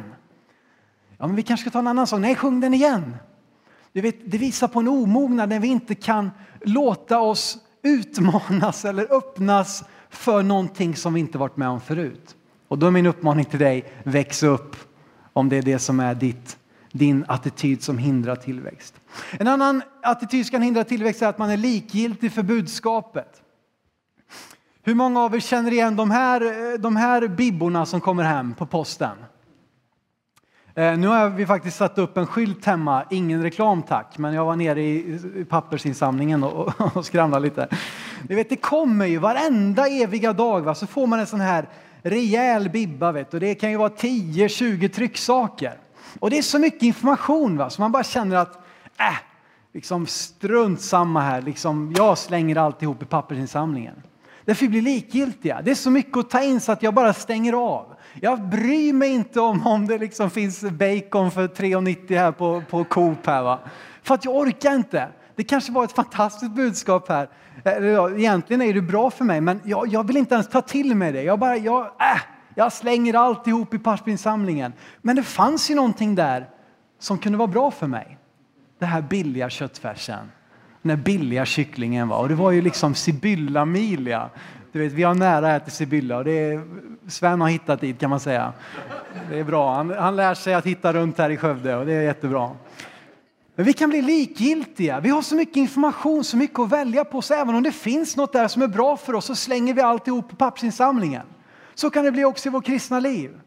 [1.20, 2.20] Ja, men vi kanske ska ta en annan sång.
[2.20, 3.16] Nej, sjung den igen.
[3.92, 6.30] Du vet, det visar på en omognad när vi inte kan
[6.60, 12.36] låta oss utmanas eller öppnas för någonting som vi inte varit med om förut.
[12.68, 14.76] Och då är min uppmaning till dig, väx upp
[15.32, 16.58] om det är det som är ditt,
[16.92, 18.94] din attityd som hindrar tillväxt.
[19.32, 23.42] En annan attityd som kan hindra tillväxt är att man är likgiltig för budskapet.
[24.82, 28.54] Hur många av er känner igen de här, eh, de här bibborna som kommer hem
[28.54, 29.16] på posten?
[30.74, 34.44] Eh, nu har vi faktiskt satt upp en skylt hemma, ingen reklam tack, men jag
[34.44, 37.68] var nere i pappersinsamlingen och, och skramlade lite.
[38.28, 40.74] Ni vet, det kommer ju varenda eviga dag va?
[40.74, 41.68] så får man en sån här
[42.02, 45.78] rejäl bibba vet, och det kan ju vara 10-20 trycksaker.
[46.20, 47.70] Och det är så mycket information va?
[47.70, 48.54] så man bara känner att
[48.98, 49.18] äh,
[49.72, 54.02] liksom strunt samma här, liksom, jag slänger alltihop i pappersinsamlingen.
[54.44, 55.60] Därför blir likgiltiga.
[55.62, 57.89] Det är så mycket att ta in så att jag bara stänger av.
[58.20, 62.84] Jag bryr mig inte om om det liksom finns bacon för 3,90 här på, på
[62.84, 63.58] Coop här va.
[64.02, 65.08] För att jag orkar inte.
[65.36, 67.28] Det kanske var ett fantastiskt budskap här.
[68.16, 71.12] Egentligen är det bra för mig men jag, jag vill inte ens ta till mig
[71.12, 71.22] det.
[71.22, 72.20] Jag bara, jag, äh,
[72.54, 74.72] jag slänger alltihop i pappersinsamlingen.
[75.02, 76.48] Men det fanns ju någonting där
[76.98, 78.18] som kunde vara bra för mig.
[78.78, 80.30] Den här billiga köttfärsen.
[80.82, 82.16] Den här billiga kycklingen Va?
[82.16, 84.30] Och det var ju liksom Sibylla Milia
[84.72, 86.62] du vet, vi har nära här till Sibylla och det är,
[87.08, 88.52] Sven har hittat dit kan man säga.
[89.30, 89.74] Det är bra.
[89.74, 92.50] Han, han lär sig att hitta runt här i Skövde och det är jättebra.
[93.54, 95.00] Men vi kan bli likgiltiga.
[95.00, 98.16] Vi har så mycket information, så mycket att välja på, så även om det finns
[98.16, 101.26] något där som är bra för oss så slänger vi alltihop på pappersinsamlingen.
[101.74, 103.40] Så kan det bli också i vårt kristna liv.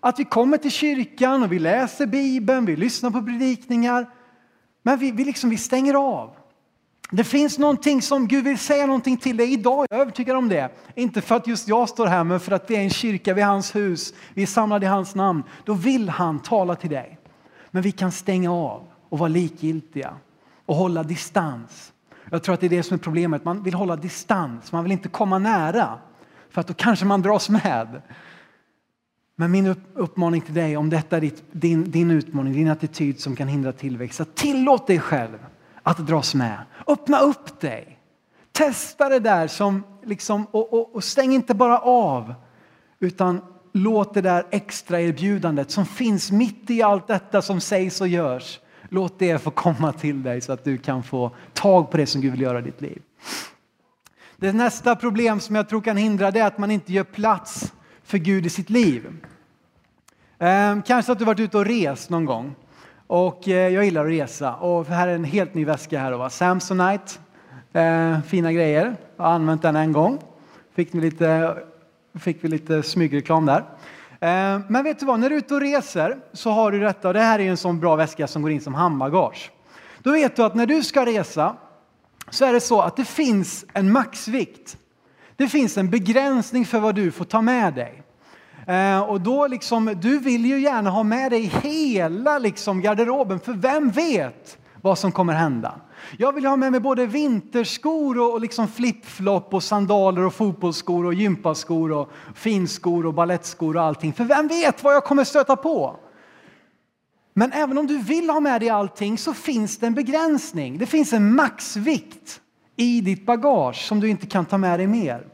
[0.00, 4.06] Att vi kommer till kyrkan och vi läser Bibeln, vi lyssnar på predikningar,
[4.82, 6.36] men vi, vi, liksom, vi stänger av.
[7.10, 10.48] Det finns någonting som Gud vill säga någonting till dig idag, jag är övertygad om
[10.48, 10.70] det.
[10.94, 13.44] Inte för att just jag står här, men för att vi är en kyrka vid
[13.44, 15.42] hans hus, vi är samlade i hans namn.
[15.64, 17.18] Då vill han tala till dig.
[17.70, 20.14] Men vi kan stänga av och vara likgiltiga
[20.66, 21.92] och hålla distans.
[22.30, 24.92] Jag tror att det är det som är problemet, man vill hålla distans, man vill
[24.92, 25.98] inte komma nära.
[26.50, 28.02] För att då kanske man dras med.
[29.36, 33.48] Men min uppmaning till dig, om detta är din, din utmaning, din attityd som kan
[33.48, 35.38] hindra tillväxt, så tillåt dig själv
[35.84, 36.58] att dras med.
[36.86, 37.98] Öppna upp dig.
[38.52, 42.34] Testa det där som liksom, och, och, och stäng inte bara av,
[43.00, 43.40] utan
[43.72, 48.60] låt det där extra erbjudandet som finns mitt i allt detta som sägs och görs.
[48.88, 52.20] Låt det få komma till dig så att du kan få tag på det som
[52.20, 53.02] Gud vill göra i ditt liv.
[54.36, 57.72] Det nästa problem som jag tror kan hindra det är att man inte gör plats
[58.04, 59.26] för Gud i sitt liv.
[60.38, 62.54] Ehm, kanske att du varit ute och rest någon gång.
[63.06, 64.54] Och eh, jag gillar att resa.
[64.54, 66.12] Och här är en helt ny väska här.
[66.12, 66.30] Va?
[66.30, 67.12] Samsonite.
[67.72, 68.96] Eh, fina grejer.
[69.16, 70.18] Jag har använt den en gång.
[70.74, 71.56] Fick vi lite,
[72.18, 73.64] fick vi lite smygreklam där.
[74.20, 77.08] Eh, men vet du vad, när du är ute och reser så har du detta.
[77.08, 79.50] Och det här är en sån bra väska som går in som handbagage.
[79.98, 81.56] Då vet du att när du ska resa
[82.30, 84.76] så är det så att det finns en maxvikt.
[85.36, 88.02] Det finns en begränsning för vad du får ta med dig.
[88.66, 93.52] Eh, och då liksom, du vill ju gärna ha med dig hela liksom garderoben, för
[93.52, 95.80] vem vet vad som kommer hända?
[96.18, 101.06] Jag vill ha med mig både vinterskor och, och liksom flipflop och sandaler och fotbollsskor
[101.06, 104.12] och gympaskor och finskor och ballettskor och allting.
[104.12, 105.96] För vem vet vad jag kommer stöta på?
[107.34, 110.78] Men även om du vill ha med dig allting så finns det en begränsning.
[110.78, 112.40] Det finns en maxvikt
[112.76, 115.26] i ditt bagage som du inte kan ta med dig mer.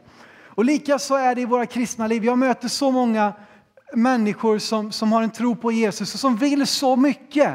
[0.55, 2.25] Och likaså är det i våra kristna liv.
[2.25, 3.33] Jag möter så många
[3.93, 7.53] människor som, som har en tro på Jesus och som vill så mycket.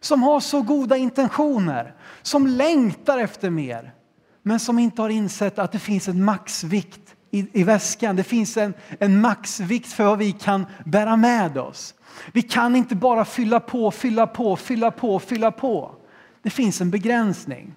[0.00, 3.94] Som har så goda intentioner, som längtar efter mer.
[4.42, 8.16] Men som inte har insett att det finns en maxvikt i, i väskan.
[8.16, 11.94] Det finns en, en maxvikt för vad vi kan bära med oss.
[12.32, 15.94] Vi kan inte bara fylla på, fylla på, fylla på, fylla på.
[16.42, 17.74] Det finns en begränsning.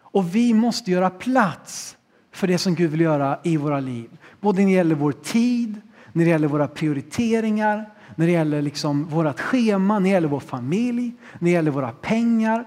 [0.00, 1.96] Och vi måste göra plats
[2.40, 4.10] för det som Gud vill göra i våra liv.
[4.40, 5.80] Både när det gäller vår tid,
[6.12, 10.40] när det gäller våra prioriteringar, när det gäller liksom vårt schema, när det gäller vår
[10.40, 12.64] familj, när det gäller våra pengar.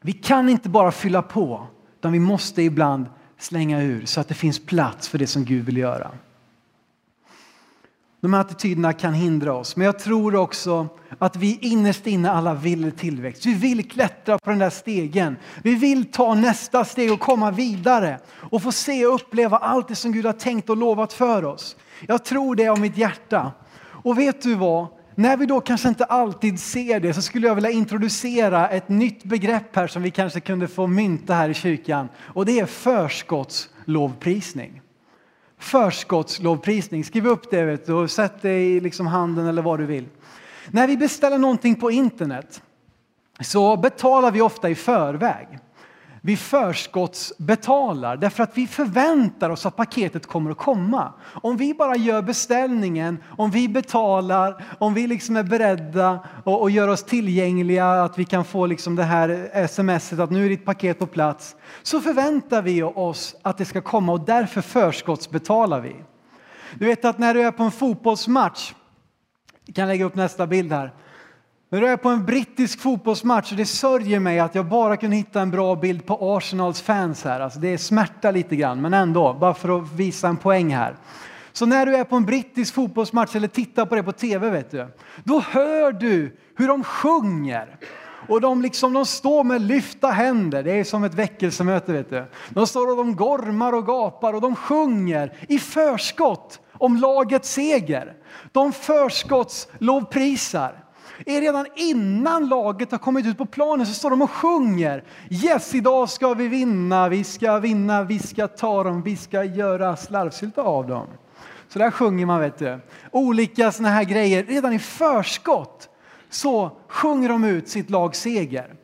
[0.00, 1.66] Vi kan inte bara fylla på,
[1.98, 3.06] utan vi måste ibland
[3.38, 6.10] slänga ur så att det finns plats för det som Gud vill göra.
[8.20, 12.54] De här attityderna kan hindra oss, men jag tror också att vi innerst inne alla
[12.54, 13.46] vill tillväxt.
[13.46, 15.36] Vi vill klättra på den där stegen.
[15.62, 18.18] Vi vill ta nästa steg och komma vidare
[18.50, 21.76] och få se och uppleva allt det som Gud har tänkt och lovat för oss.
[22.06, 23.52] Jag tror det av mitt hjärta.
[23.80, 24.86] Och vet du vad?
[25.14, 29.24] När vi då kanske inte alltid ser det så skulle jag vilja introducera ett nytt
[29.24, 34.80] begrepp här som vi kanske kunde få mynta här i kyrkan och det är förskottslovprisning
[35.58, 37.04] förskottslovprisning.
[37.04, 40.06] Skriv upp det vet du, och sätt det i liksom handen eller vad du vill.
[40.70, 42.62] När vi beställer någonting på internet
[43.40, 45.58] så betalar vi ofta i förväg.
[46.28, 51.12] Vi förskottsbetalar därför att vi förväntar oss att paketet kommer att komma.
[51.42, 56.70] Om vi bara gör beställningen, om vi betalar, om vi liksom är beredda och, och
[56.70, 60.64] gör oss tillgängliga, att vi kan få liksom det här smset att nu är ditt
[60.64, 65.96] paket på plats, så förväntar vi oss att det ska komma och därför förskottsbetalar vi.
[66.74, 68.72] Du vet att när du är på en fotbollsmatch,
[69.64, 70.92] jag kan lägga upp nästa bild här,
[71.70, 75.16] när du är på en brittisk fotbollsmatch och det sörjer mig att jag bara kunde
[75.16, 77.40] hitta en bra bild på Arsenals fans här.
[77.40, 80.96] Alltså det smärtar lite grann, men ändå, bara för att visa en poäng här.
[81.52, 84.70] Så när du är på en brittisk fotbollsmatch eller tittar på det på tv, vet
[84.70, 84.88] du,
[85.24, 87.76] då hör du hur de sjunger.
[88.28, 91.92] Och de, liksom, de står med lyfta händer, det är som ett väckelsemöte.
[91.92, 92.24] Vet du.
[92.48, 98.14] De står och de gormar och gapar och de sjunger i förskott om lagets seger.
[98.52, 100.87] De förskottslovprisar
[101.26, 105.04] är redan innan laget har kommit ut på planen så står de och sjunger.
[105.30, 109.96] Yes, idag ska vi vinna, vi ska vinna, vi ska ta dem, vi ska göra
[109.96, 111.06] slarvsylta av dem.
[111.68, 112.80] Så där sjunger man, vet du.
[113.12, 114.44] Olika såna här grejer.
[114.44, 115.88] Redan i förskott
[116.30, 118.74] så sjunger de ut sitt lags seger.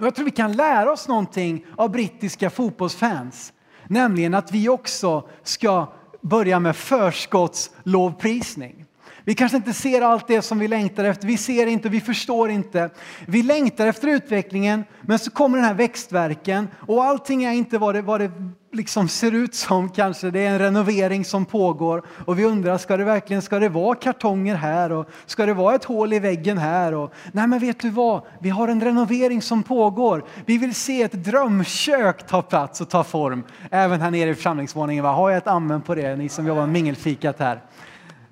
[0.00, 3.52] Och jag tror vi kan lära oss någonting av brittiska fotbollsfans
[3.92, 8.84] Nämligen att vi också ska börja med förskottslovprisning.
[9.24, 11.26] Vi kanske inte ser allt det som vi längtar efter.
[11.26, 12.90] Vi ser inte, vi förstår inte.
[13.26, 17.94] Vi längtar efter utvecklingen, men så kommer den här växtverken och allting är inte vad
[17.94, 18.30] det, vad det
[18.72, 20.30] liksom ser ut som kanske.
[20.30, 23.94] Det är en renovering som pågår och vi undrar, ska det verkligen ska det vara
[23.94, 26.94] kartonger här och ska det vara ett hål i väggen här?
[26.94, 30.24] Och, nej men vet du vad, vi har en renovering som pågår.
[30.46, 33.44] Vi vill se ett drömkök ta plats och ta form.
[33.70, 35.04] Även här nere i församlingsvåningen.
[35.04, 37.60] Har jag ett amen på det, ni som jobbar med mingelfikat här?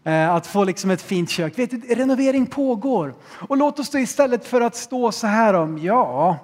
[0.04, 1.58] Eh, att få liksom ett fint kök.
[1.58, 3.14] Vet du, renovering pågår.
[3.48, 6.38] Och låt oss då istället för att stå så här om, ja,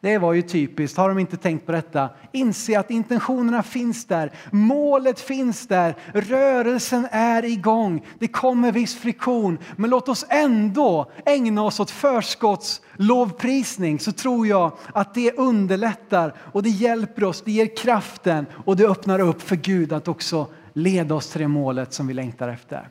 [0.00, 2.08] det var ju typiskt, har de inte tänkt på detta?
[2.32, 9.58] Inse att intentionerna finns där, målet finns där, rörelsen är igång, det kommer viss friktion.
[9.76, 16.62] Men låt oss ändå ägna oss åt förskottslovprisning så tror jag att det underlättar och
[16.62, 21.14] det hjälper oss, det ger kraften och det öppnar upp för Gud att också leda
[21.14, 22.88] oss till det målet som vi längtar efter.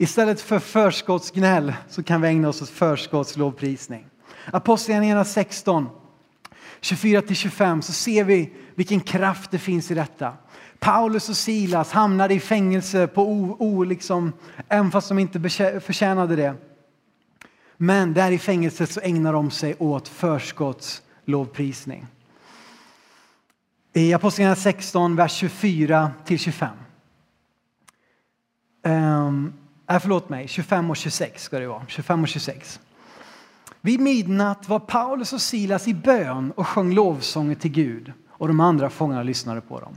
[0.00, 4.06] Istället för förskottsgnäll så kan vi ägna oss åt förskottslovprisning.
[4.52, 5.88] Apostlagärningarna 16,
[6.80, 10.32] 24-25 så ser vi vilken kraft det finns i detta.
[10.78, 14.32] Paulus och Silas hamnade i fängelse på o, o liksom,
[14.68, 15.40] även fast de inte
[15.80, 16.54] förtjänade det.
[17.76, 22.06] Men där i fängelset så ägnar de sig åt förskottslovprisning.
[23.92, 26.68] I Apostlagärningarna 16, vers 24 25.
[28.84, 29.52] Um,
[29.90, 31.82] äh, förlåt mig, 25 och 26 ska det vara.
[31.88, 32.80] 25 och 26.
[33.80, 38.60] Vid midnatt var Paulus och Silas i bön och sjöng lovsånger till Gud och de
[38.60, 39.96] andra fångarna lyssnade på dem.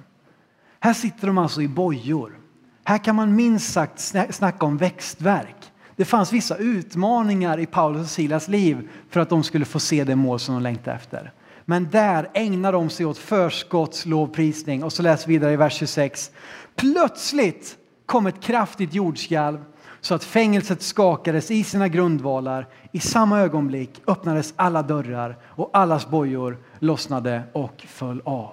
[0.80, 2.40] Här sitter de alltså i bojor.
[2.84, 5.56] Här kan man minst sagt snacka om växtverk.
[5.96, 10.04] Det fanns vissa utmaningar i Paulus och Silas liv för att de skulle få se
[10.04, 11.32] det mål som de längtade efter.
[11.66, 16.32] Men där ägnar de sig åt förskottslovprisning och så läser vi vidare i vers 26.
[16.76, 19.60] Plötsligt kom ett kraftigt jordskalv
[20.04, 22.68] så att fängelset skakades i sina grundvalar.
[22.92, 28.52] I samma ögonblick öppnades alla dörrar och allas bojor lossnade och föll av.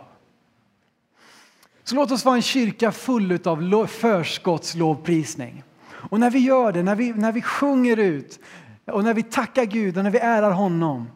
[1.84, 5.62] Så låt oss vara en kyrka full av förskottslovprisning.
[5.86, 8.38] Och när vi gör det, när vi, när vi sjunger ut
[8.86, 11.08] och när vi tackar Gud och när vi ärar honom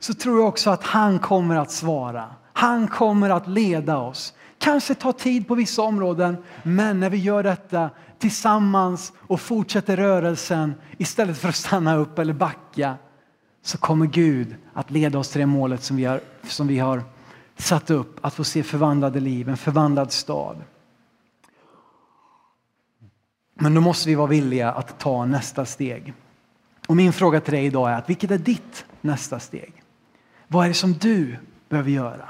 [0.00, 2.24] så tror jag också att han kommer att svara.
[2.52, 4.34] Han kommer att leda oss.
[4.58, 7.90] Kanske ta tid på vissa områden, men när vi gör detta
[8.20, 12.96] tillsammans och fortsätter rörelsen istället för att stanna upp eller backa
[13.62, 17.02] så kommer Gud att leda oss till det målet som vi har, som vi har
[17.56, 20.56] satt upp, att få se förvandlade liv, en förvandlad stad.
[23.54, 26.14] Men då måste vi vara villiga att ta nästa steg.
[26.86, 29.82] Och min fråga till dig idag är att vilket är ditt nästa steg?
[30.48, 31.36] Vad är det som du
[31.68, 32.28] behöver göra?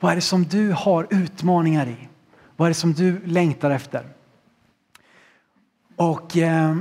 [0.00, 2.08] Vad är det som du har utmaningar i?
[2.56, 4.15] Vad är det som du längtar efter?
[5.96, 6.76] Och eh,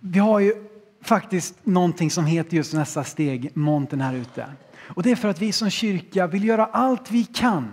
[0.00, 0.54] vi har ju
[1.02, 4.46] faktiskt någonting som heter just nästa steg, montern här ute.
[4.78, 7.72] Och det är för att vi som kyrka vill göra allt vi kan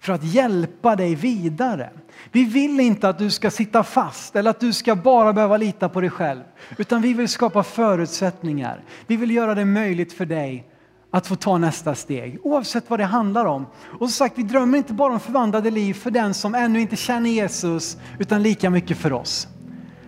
[0.00, 1.90] för att hjälpa dig vidare.
[2.32, 5.88] Vi vill inte att du ska sitta fast eller att du ska bara behöva lita
[5.88, 6.42] på dig själv.
[6.78, 8.84] Utan vi vill skapa förutsättningar.
[9.06, 10.64] Vi vill göra det möjligt för dig
[11.10, 13.66] att få ta nästa steg, oavsett vad det handlar om.
[14.00, 16.96] Och som sagt, vi drömmer inte bara om förvandlade liv för den som ännu inte
[16.96, 19.48] känner Jesus, utan lika mycket för oss.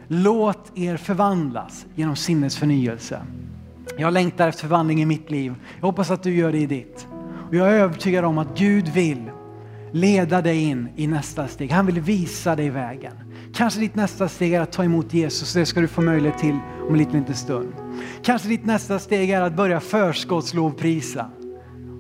[0.08, 3.22] Låt er förvandlas genom sinnesförnyelse.
[3.98, 5.54] Jag längtar efter förvandling i mitt liv.
[5.80, 7.06] Jag hoppas att du gör det i ditt.
[7.48, 9.30] Och jag är övertygad om att Gud vill
[9.92, 11.70] leda dig in i nästa steg.
[11.70, 13.12] Han vill visa dig vägen.
[13.54, 15.52] Kanske ditt nästa steg är att ta emot Jesus.
[15.52, 16.58] Det ska du få möjlighet till
[16.88, 17.72] om en liten, liten stund.
[18.22, 21.30] Kanske ditt nästa steg är att börja förskottslovprisa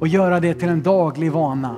[0.00, 1.76] och göra det till en daglig vana.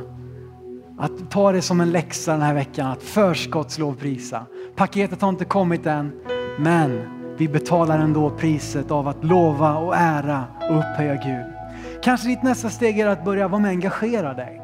[0.99, 4.47] Att ta det som en läxa den här veckan, att förskottslovprisa.
[4.77, 6.13] Paketet har inte kommit än,
[6.59, 7.01] men
[7.37, 11.55] vi betalar ändå priset av att lova och ära och upphöja Gud.
[12.03, 14.60] Kanske ditt nästa steg är att börja vara med och engagera dig.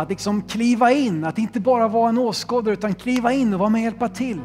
[0.00, 3.70] Att liksom kliva in, att inte bara vara en åskådare utan kliva in och vara
[3.70, 4.40] med och hjälpa till.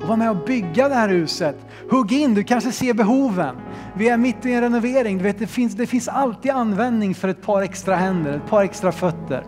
[0.00, 1.56] Och vara med och bygga det här huset.
[1.90, 3.56] Hugg in, du kanske ser behoven.
[3.96, 7.28] Vi är mitt i en renovering, du vet, det, finns, det finns alltid användning för
[7.28, 9.44] ett par extra händer, ett par extra fötter.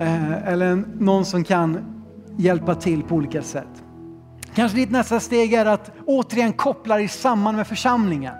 [0.00, 1.78] Eh, eller någon som kan
[2.36, 3.84] hjälpa till på olika sätt.
[4.54, 8.34] Kanske ditt nästa steg är att återigen koppla dig samman med församlingen.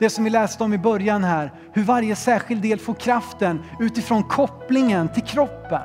[0.00, 4.22] Det som vi läste om i början här, hur varje särskild del får kraften utifrån
[4.22, 5.82] kopplingen till kroppen.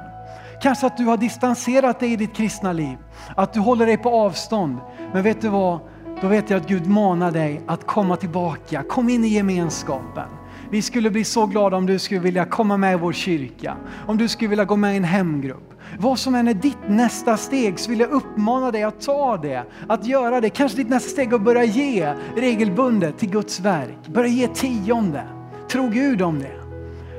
[0.61, 2.97] Kanske att du har distanserat dig i ditt kristna liv,
[3.35, 4.77] att du håller dig på avstånd.
[5.13, 5.79] Men vet du vad?
[6.21, 10.29] Då vet jag att Gud manar dig att komma tillbaka, kom in i gemenskapen.
[10.69, 14.17] Vi skulle bli så glada om du skulle vilja komma med i vår kyrka, om
[14.17, 15.72] du skulle vilja gå med i en hemgrupp.
[15.99, 19.63] Vad som än är ditt nästa steg så vill jag uppmana dig att ta det,
[19.87, 20.49] att göra det.
[20.49, 24.07] Kanske ditt nästa steg att börja ge regelbundet till Guds verk.
[24.07, 25.23] Börja ge tionde.
[25.71, 26.63] Tro Gud om det.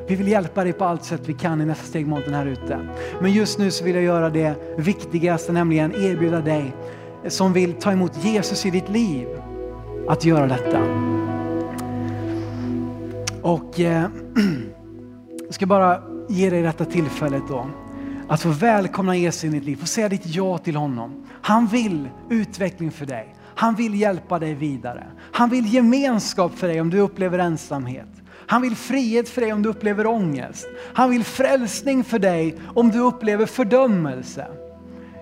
[0.08, 2.78] Vi vill hjälpa dig på allt sätt vi kan i nästa steg stegmonten här ute.
[3.20, 6.74] Men just nu så vill jag göra det viktigaste, nämligen erbjuda dig
[7.28, 9.26] som vill ta emot Jesus i ditt liv
[10.08, 10.80] att göra detta.
[13.42, 14.02] Och eh,
[15.44, 17.66] jag ska bara ge dig detta tillfället då.
[18.34, 21.26] Att få välkomna Jesus i ditt liv, få säga ditt ja till honom.
[21.42, 23.34] Han vill utveckling för dig.
[23.54, 25.06] Han vill hjälpa dig vidare.
[25.32, 28.08] Han vill gemenskap för dig om du upplever ensamhet.
[28.46, 30.66] Han vill frihet för dig om du upplever ångest.
[30.94, 34.46] Han vill frälsning för dig om du upplever fördömelse.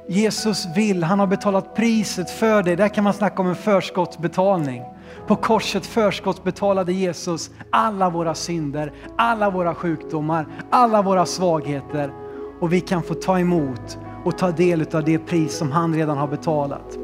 [0.09, 2.77] Jesus vill, han har betalat priset för dig.
[2.77, 4.83] Där kan man snacka om en förskottsbetalning.
[5.27, 12.22] På korset förskottsbetalade Jesus alla våra synder, alla våra sjukdomar, alla våra svagheter.
[12.63, 16.19] Och vi kan få ta emot och ta del av det pris som han redan
[16.19, 16.99] har betalat.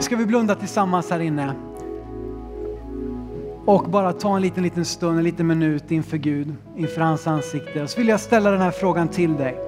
[0.00, 1.54] Ska vi blunda tillsammans här inne?
[3.64, 7.82] Och bara ta en liten, liten stund, en liten minut inför Gud, inför hans ansikte.
[7.82, 9.58] Och så vill jag ställa den här frågan till dig.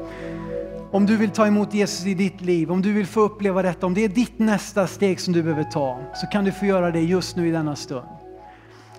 [0.91, 3.87] Om du vill ta emot Jesus i ditt liv, om du vill få uppleva detta,
[3.87, 6.91] om det är ditt nästa steg som du behöver ta, så kan du få göra
[6.91, 8.20] det just nu i denna stund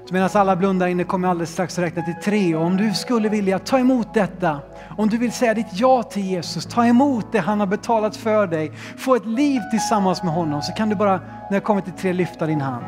[0.10, 2.56] medan alla blundar inne kommer jag alldeles strax räkna till tre.
[2.56, 4.60] Och om du skulle vilja ta emot detta,
[4.98, 8.48] om du vill säga ditt ja till Jesus, ta emot det han har betalat för
[8.48, 11.94] dig, få ett liv tillsammans med honom, så kan du bara, när jag kommer till
[11.94, 12.86] tre, lyfta din hand.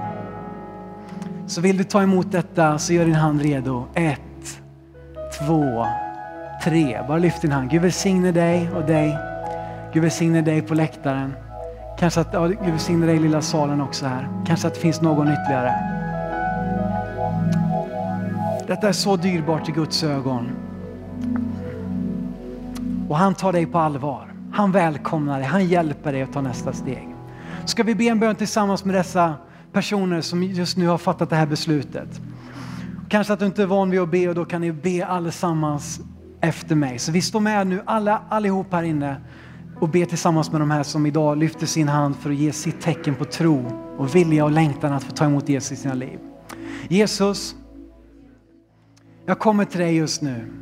[1.48, 3.86] Så vill du ta emot detta så gör din hand redo.
[3.94, 4.62] Ett,
[5.40, 5.86] två,
[6.64, 7.00] tre.
[7.08, 7.70] Bara lyft din hand.
[7.70, 9.18] Gud välsigne dig och dig.
[9.94, 11.34] Gud välsigne dig på läktaren.
[12.00, 14.28] Kanske att, ja, Gud välsigne dig i lilla salen också här.
[14.46, 16.03] Kanske att det finns någon ytterligare.
[18.68, 20.50] Detta är så dyrbart i Guds ögon.
[23.10, 24.34] Och han tar dig på allvar.
[24.52, 27.16] Han välkomnar dig, han hjälper dig att ta nästa steg.
[27.66, 29.34] Ska vi be en bön tillsammans med dessa
[29.74, 32.22] personer som just nu har fattat det här beslutet.
[33.10, 36.00] Kanske att du inte är van vid att be och då kan ni be allesammans
[36.42, 37.00] efter mig.
[37.00, 39.16] Så vi står med nu alla, allihop här inne
[39.80, 42.82] och ber tillsammans med de här som idag lyfter sin hand för att ge sitt
[42.82, 43.66] tecken på tro
[43.98, 46.20] och vilja och längtan att få ta emot Jesus i sina liv.
[46.88, 47.56] Jesus,
[49.26, 50.54] jag kommer till dig just nu.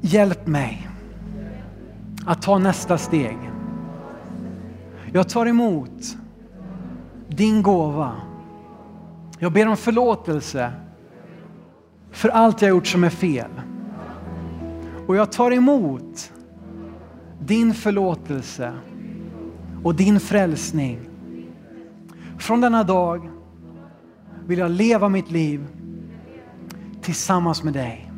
[0.00, 0.88] Hjälp mig
[2.26, 3.38] att ta nästa steg.
[5.12, 6.16] Jag tar emot
[7.28, 8.12] din gåva.
[9.38, 10.72] Jag ber om förlåtelse
[12.10, 13.50] för allt jag gjort som är fel.
[15.06, 16.32] Och jag tar emot
[17.40, 18.72] din förlåtelse
[19.82, 20.98] och din frälsning.
[22.38, 23.31] Från denna dag
[24.52, 25.66] vill jag leva mitt liv
[27.02, 28.10] tillsammans med dig.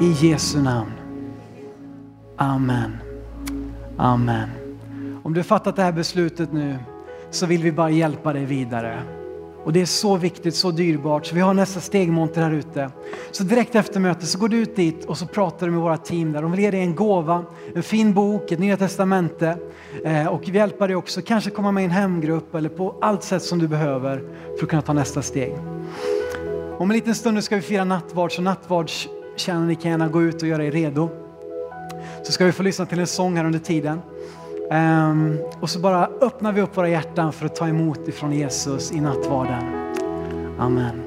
[0.00, 0.92] I Jesu namn.
[2.36, 2.96] Amen.
[3.96, 4.48] Amen.
[5.22, 6.78] Om du har fattat det här beslutet nu
[7.30, 9.02] så vill vi bara hjälpa dig vidare.
[9.66, 11.26] Och det är så viktigt, så dyrbart.
[11.26, 12.90] Så vi har nästa stegmonter här ute.
[13.30, 15.96] Så direkt efter mötet så går du ut dit och så pratar du med våra
[15.96, 16.42] team där.
[16.42, 17.44] De vill ge dig en gåva,
[17.74, 19.56] en fin bok, ett nya testamente.
[20.04, 23.22] Eh, och vi hjälper dig också, kanske komma med i en hemgrupp eller på allt
[23.22, 24.22] sätt som du behöver
[24.56, 25.54] för att kunna ta nästa steg.
[26.78, 30.42] Om en liten stund ska vi fira nattvard, så nattvardstjänaren, ni kan gärna gå ut
[30.42, 31.08] och göra er redo.
[32.22, 34.00] Så ska vi få lyssna till en sång här under tiden.
[34.70, 38.92] Um, och så bara öppnar vi upp våra hjärtan för att ta emot ifrån Jesus
[38.92, 39.62] i nattvarden.
[40.58, 41.05] Amen.